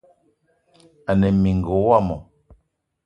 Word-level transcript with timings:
Ane 1.09 1.27
mininga 1.41 1.73
womo 1.85 2.17